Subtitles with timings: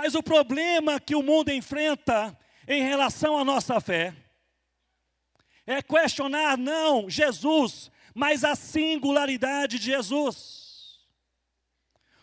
[0.00, 4.14] Mas o problema que o mundo enfrenta em relação à nossa fé
[5.66, 11.00] é questionar não Jesus, mas a singularidade de Jesus.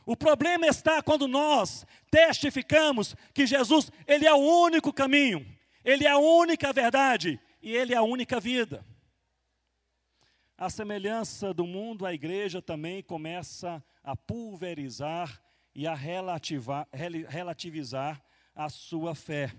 [0.05, 5.45] O problema está quando nós testificamos que Jesus, ele é o único caminho,
[5.83, 8.85] ele é a única verdade e ele é a única vida.
[10.57, 15.43] A semelhança do mundo, a igreja também começa a pulverizar
[15.75, 15.93] e a
[17.27, 18.23] relativizar
[18.55, 19.53] a sua fé.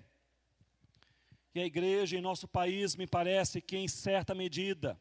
[1.54, 4.98] E a igreja em nosso país, me parece que em certa medida,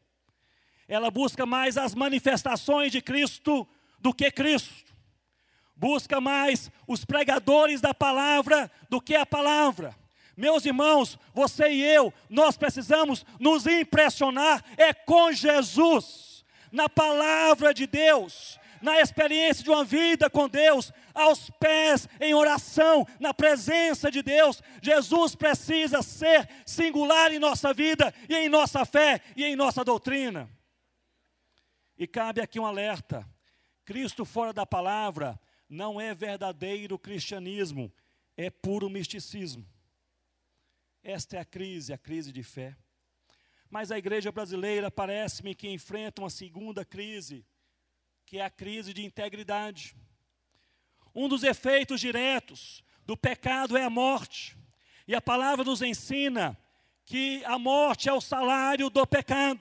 [0.86, 3.66] ela busca mais as manifestações de Cristo
[3.98, 4.94] do que Cristo.
[5.74, 9.94] Busca mais os pregadores da palavra do que a palavra.
[10.36, 17.86] Meus irmãos, você e eu, nós precisamos nos impressionar é com Jesus, na palavra de
[17.86, 24.22] Deus, na experiência de uma vida com Deus, aos pés, em oração, na presença de
[24.22, 24.62] Deus.
[24.82, 30.48] Jesus precisa ser singular em nossa vida, e em nossa fé, e em nossa doutrina.
[31.98, 33.26] E cabe aqui um alerta:
[33.84, 37.92] Cristo fora da palavra não é verdadeiro cristianismo,
[38.36, 39.66] é puro misticismo.
[41.02, 42.76] Esta é a crise, a crise de fé.
[43.70, 47.44] Mas a igreja brasileira parece-me que enfrenta uma segunda crise,
[48.26, 49.94] que é a crise de integridade.
[51.14, 54.56] Um dos efeitos diretos do pecado é a morte.
[55.06, 56.58] E a palavra nos ensina
[57.04, 59.60] que a morte é o salário do pecado.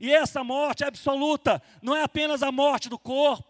[0.00, 3.48] E essa morte absoluta não é apenas a morte do corpo.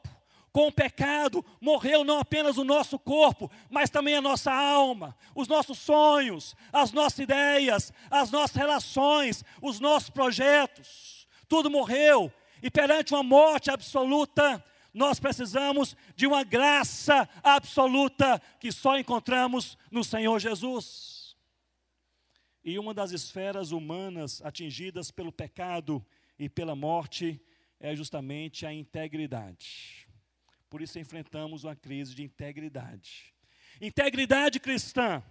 [0.53, 5.49] Com o pecado morreu não apenas o nosso corpo, mas também a nossa alma, os
[5.49, 11.27] nossos sonhos, as nossas ideias, as nossas relações, os nossos projetos.
[11.49, 12.31] Tudo morreu
[12.63, 20.03] e perante uma morte absoluta, nós precisamos de uma graça absoluta que só encontramos no
[20.03, 21.37] Senhor Jesus.
[22.63, 26.05] E uma das esferas humanas atingidas pelo pecado
[26.39, 27.41] e pela morte
[27.79, 30.07] é justamente a integridade.
[30.69, 33.35] Por isso enfrentamos uma crise de integridade.
[33.81, 35.23] Integridade cristã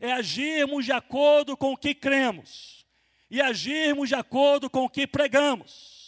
[0.00, 2.86] é agirmos de acordo com o que cremos
[3.30, 6.01] e agirmos de acordo com o que pregamos.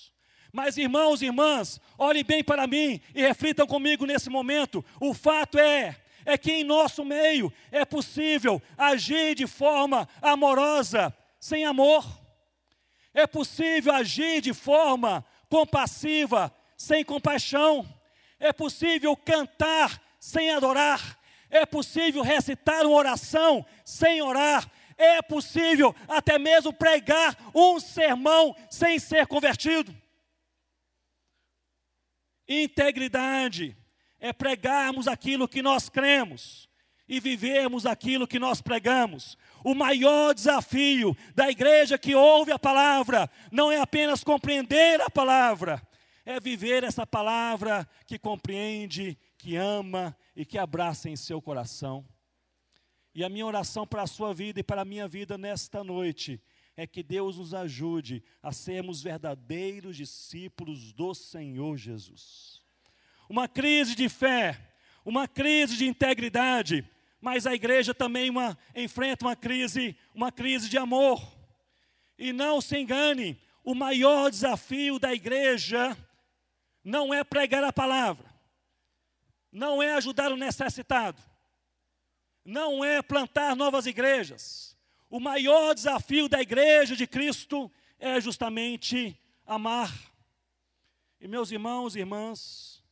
[0.54, 4.84] Mas irmãos e irmãs, olhem bem para mim e reflitam comigo nesse momento.
[5.00, 11.64] O fato é é que em nosso meio é possível agir de forma amorosa sem
[11.64, 12.06] amor.
[13.12, 17.84] É possível agir de forma compassiva sem compaixão.
[18.38, 21.18] É possível cantar sem adorar.
[21.50, 24.70] É possível recitar uma oração sem orar.
[24.96, 30.03] É possível até mesmo pregar um sermão sem ser convertido.
[32.48, 33.76] Integridade
[34.20, 36.68] é pregarmos aquilo que nós cremos
[37.08, 39.36] e vivermos aquilo que nós pregamos.
[39.62, 45.82] O maior desafio da igreja que ouve a palavra não é apenas compreender a palavra,
[46.24, 52.06] é viver essa palavra que compreende, que ama e que abraça em seu coração.
[53.14, 56.42] E a minha oração para a sua vida e para a minha vida nesta noite
[56.76, 62.62] é que Deus nos ajude a sermos verdadeiros discípulos do Senhor Jesus.
[63.28, 64.74] Uma crise de fé,
[65.04, 66.88] uma crise de integridade,
[67.20, 71.22] mas a igreja também uma, enfrenta uma crise, uma crise de amor.
[72.18, 75.96] E não se engane, o maior desafio da igreja
[76.82, 78.28] não é pregar a palavra,
[79.50, 81.22] não é ajudar o necessitado,
[82.44, 84.73] não é plantar novas igrejas,
[85.14, 87.70] o maior desafio da igreja de Cristo
[88.00, 89.16] é justamente
[89.46, 90.12] amar.
[91.20, 92.82] E meus irmãos e irmãs,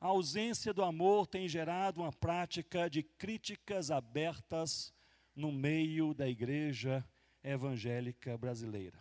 [0.00, 4.92] a ausência do amor tem gerado uma prática de críticas abertas
[5.36, 7.08] no meio da igreja
[7.44, 8.98] evangélica brasileira.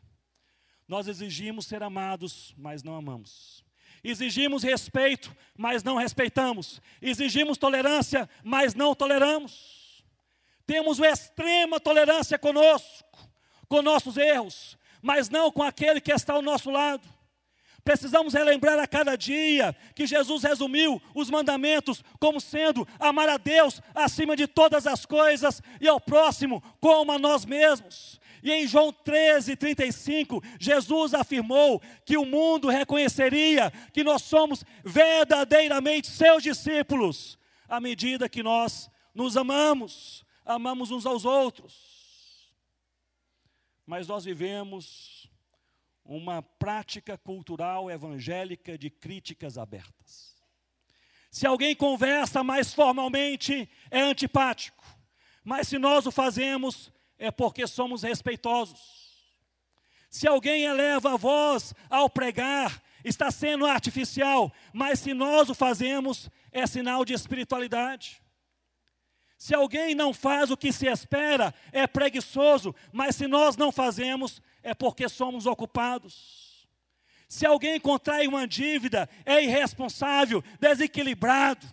[0.88, 3.66] Nós exigimos ser amados, mas não amamos.
[4.04, 6.80] Exigimos respeito, mas não respeitamos.
[7.02, 9.81] Exigimos tolerância, mas não toleramos.
[10.72, 13.30] Temos extrema tolerância conosco,
[13.68, 17.06] com nossos erros, mas não com aquele que está ao nosso lado.
[17.84, 23.82] Precisamos relembrar a cada dia que Jesus resumiu os mandamentos como sendo amar a Deus
[23.94, 28.18] acima de todas as coisas e ao próximo como a nós mesmos.
[28.42, 36.08] E em João 13, 35, Jesus afirmou que o mundo reconheceria que nós somos verdadeiramente
[36.08, 42.52] seus discípulos, à medida que nós nos amamos amamos uns aos outros.
[43.86, 45.30] Mas nós vivemos
[46.04, 50.36] uma prática cultural evangélica de críticas abertas.
[51.30, 54.84] Se alguém conversa mais formalmente, é antipático.
[55.44, 59.02] Mas se nós o fazemos, é porque somos respeitosos.
[60.10, 66.30] Se alguém eleva a voz ao pregar, está sendo artificial, mas se nós o fazemos,
[66.52, 68.22] é sinal de espiritualidade.
[69.42, 74.40] Se alguém não faz o que se espera, é preguiçoso, mas se nós não fazemos,
[74.62, 76.70] é porque somos ocupados.
[77.28, 81.66] Se alguém contrai uma dívida, é irresponsável, desequilibrado.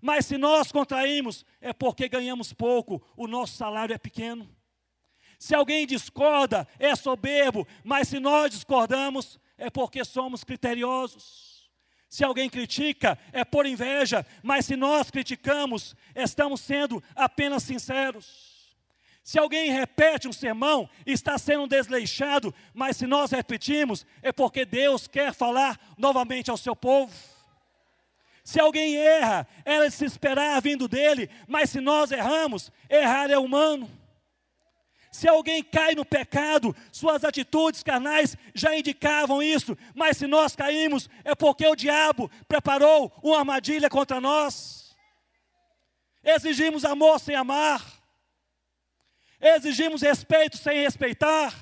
[0.00, 4.48] Mas se nós contraímos, é porque ganhamos pouco, o nosso salário é pequeno.
[5.40, 11.57] Se alguém discorda, é soberbo, mas se nós discordamos, é porque somos criteriosos.
[12.08, 18.48] Se alguém critica, é por inveja, mas se nós criticamos, estamos sendo apenas sinceros.
[19.22, 25.06] Se alguém repete um sermão, está sendo desleixado, mas se nós repetimos, é porque Deus
[25.06, 27.12] quer falar novamente ao seu povo.
[28.42, 33.36] Se alguém erra, era de se esperar vindo dele, mas se nós erramos, errar é
[33.36, 33.90] humano.
[35.18, 41.10] Se alguém cai no pecado, suas atitudes carnais já indicavam isso, mas se nós caímos,
[41.24, 44.96] é porque o diabo preparou uma armadilha contra nós.
[46.22, 47.84] Exigimos amor sem amar,
[49.40, 51.52] exigimos respeito sem respeitar,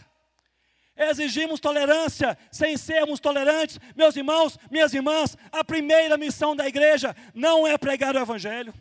[0.94, 3.80] exigimos tolerância sem sermos tolerantes.
[3.96, 8.74] Meus irmãos, minhas irmãs, a primeira missão da igreja não é pregar o Evangelho.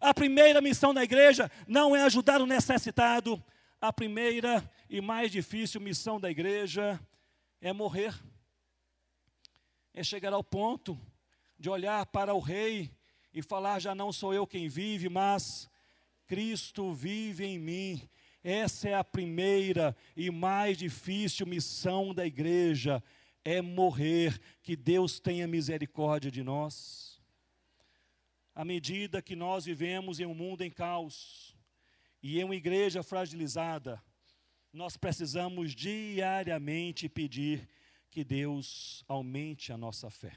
[0.00, 3.42] A primeira missão da igreja não é ajudar o necessitado.
[3.80, 7.00] A primeira e mais difícil missão da igreja
[7.62, 8.14] é morrer.
[9.94, 11.00] É chegar ao ponto
[11.58, 12.90] de olhar para o rei
[13.32, 15.66] e falar: já não sou eu quem vive, mas
[16.26, 18.06] Cristo vive em mim.
[18.44, 23.02] Essa é a primeira e mais difícil missão da igreja:
[23.42, 24.38] é morrer.
[24.62, 27.18] Que Deus tenha misericórdia de nós.
[28.54, 31.56] À medida que nós vivemos em um mundo em caos,
[32.22, 34.02] e em uma igreja fragilizada,
[34.72, 37.68] nós precisamos diariamente pedir
[38.10, 40.32] que Deus aumente a nossa fé.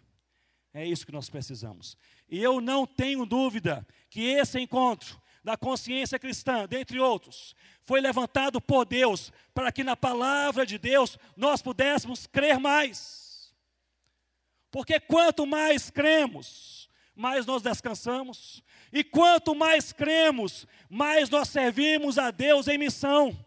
[0.74, 1.95] É isso que nós precisamos.
[2.27, 8.62] E eu não tenho dúvida que esse encontro da consciência cristã, dentre outros, foi levantado
[8.62, 13.53] por Deus para que na palavra de Deus nós pudéssemos crer mais.
[14.71, 16.82] Porque quanto mais cremos,
[17.15, 23.38] mais nós descansamos, e quanto mais cremos, mais nós servimos a Deus em missão.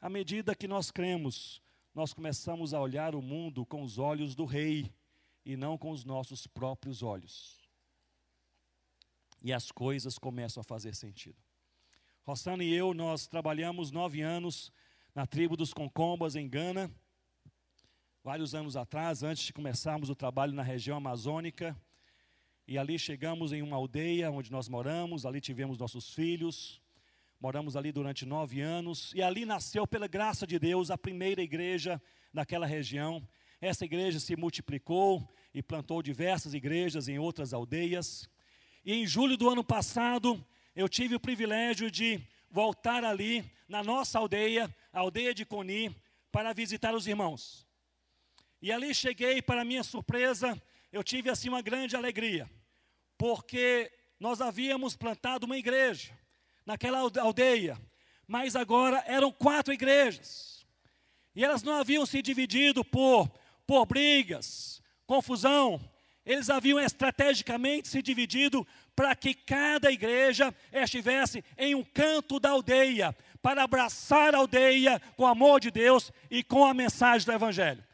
[0.00, 1.62] À medida que nós cremos,
[1.94, 4.92] nós começamos a olhar o mundo com os olhos do Rei
[5.44, 7.60] e não com os nossos próprios olhos.
[9.42, 11.36] E as coisas começam a fazer sentido.
[12.22, 14.72] Rossana e eu, nós trabalhamos nove anos
[15.14, 16.90] na tribo dos Concombas, em Gana.
[18.24, 21.78] Vários anos atrás, antes de começarmos o trabalho na região amazônica,
[22.66, 26.80] e ali chegamos em uma aldeia onde nós moramos, ali tivemos nossos filhos,
[27.38, 32.00] moramos ali durante nove anos, e ali nasceu, pela graça de Deus, a primeira igreja
[32.32, 33.22] naquela região.
[33.60, 38.26] Essa igreja se multiplicou e plantou diversas igrejas em outras aldeias.
[38.86, 40.42] E em julho do ano passado,
[40.74, 45.94] eu tive o privilégio de voltar ali, na nossa aldeia, a aldeia de Coni,
[46.32, 47.63] para visitar os irmãos.
[48.64, 50.58] E ali cheguei, para minha surpresa,
[50.90, 52.50] eu tive assim uma grande alegria,
[53.18, 56.18] porque nós havíamos plantado uma igreja
[56.64, 57.78] naquela aldeia,
[58.26, 60.66] mas agora eram quatro igrejas.
[61.36, 63.28] E elas não haviam se dividido por,
[63.66, 65.78] por brigas, confusão,
[66.24, 68.66] eles haviam estrategicamente se dividido
[68.96, 75.24] para que cada igreja estivesse em um canto da aldeia, para abraçar a aldeia com
[75.24, 77.84] o amor de Deus e com a mensagem do Evangelho.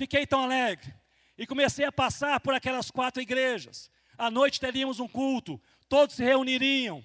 [0.00, 0.94] Fiquei tão alegre
[1.36, 3.90] e comecei a passar por aquelas quatro igrejas.
[4.16, 7.04] À noite teríamos um culto, todos se reuniriam.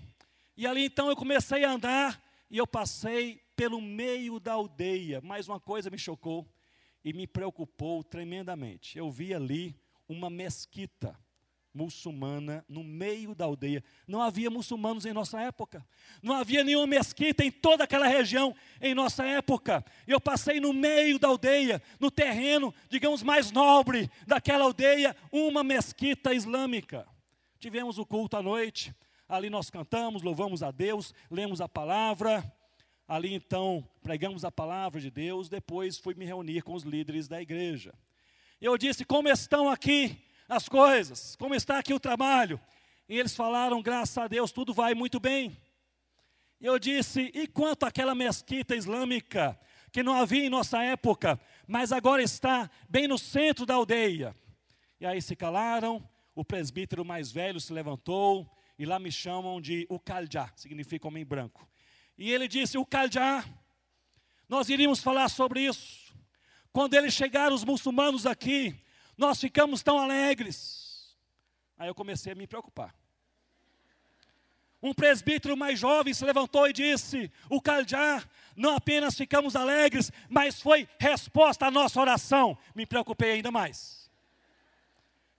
[0.56, 5.20] E ali então eu comecei a andar e eu passei pelo meio da aldeia.
[5.20, 6.50] Mais uma coisa me chocou
[7.04, 8.98] e me preocupou tremendamente.
[8.98, 9.76] Eu vi ali
[10.08, 11.20] uma mesquita
[11.76, 13.84] muçulmana no meio da aldeia.
[14.08, 15.86] Não havia muçulmanos em nossa época.
[16.24, 19.84] Não havia nenhuma mesquita em toda aquela região em nossa época.
[20.08, 26.34] Eu passei no meio da aldeia, no terreno, digamos, mais nobre daquela aldeia, uma mesquita
[26.34, 27.06] islâmica.
[27.60, 28.96] Tivemos o culto à noite.
[29.28, 32.50] Ali nós cantamos, louvamos a Deus, lemos a palavra.
[33.08, 35.50] Ali então pregamos a palavra de Deus.
[35.50, 37.94] Depois fui me reunir com os líderes da igreja.
[38.62, 42.60] Eu disse: Como estão aqui as coisas, como está aqui o trabalho.
[43.08, 45.58] E eles falaram, graças a Deus, tudo vai muito bem.
[46.60, 49.60] Eu disse, e quanto àquela mesquita islâmica,
[49.92, 54.36] que não havia em nossa época, mas agora está bem no centro da aldeia?
[55.00, 59.86] E aí se calaram, o presbítero mais velho se levantou e lá me chamam de
[59.90, 61.68] o Kaljá, significa homem branco.
[62.18, 63.46] E ele disse: O Kaljá,
[64.48, 66.14] nós iríamos falar sobre isso.
[66.72, 68.76] Quando eles chegaram, os muçulmanos aqui,
[69.18, 71.16] nós ficamos tão alegres.
[71.78, 72.96] Aí eu comecei a me preocupar.
[74.82, 78.24] Um presbítero mais jovem se levantou e disse: O Kaljá,
[78.56, 82.58] não apenas ficamos alegres, mas foi resposta à nossa oração.
[82.74, 84.10] Me preocupei ainda mais.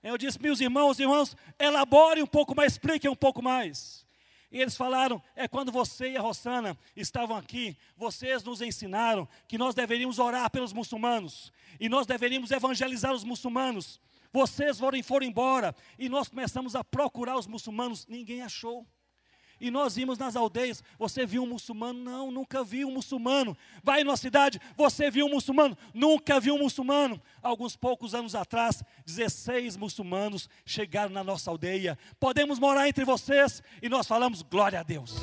[0.03, 4.06] Eu disse, meus irmãos, irmãos, elabore um pouco mais, explique um pouco mais.
[4.51, 9.59] E eles falaram: é quando você e a Rossana estavam aqui, vocês nos ensinaram que
[9.59, 14.01] nós deveríamos orar pelos muçulmanos, e nós deveríamos evangelizar os muçulmanos.
[14.33, 18.87] Vocês foram, foram embora, e nós começamos a procurar os muçulmanos, ninguém achou.
[19.61, 21.99] E nós vimos nas aldeias, você viu um muçulmano?
[21.99, 23.57] Não, nunca vi um muçulmano.
[23.83, 25.77] Vai numa cidade, você viu um muçulmano?
[25.95, 27.21] Nunca vi um muçulmano.
[27.43, 31.99] Alguns poucos anos atrás, 16 muçulmanos chegaram na nossa aldeia.
[32.21, 33.63] Podemos morar entre vocês?
[33.81, 35.15] E nós falamos, glória a Deus.